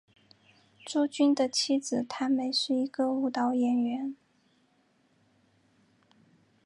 [0.83, 4.15] 朱军的妻子谭梅是一个舞蹈演员。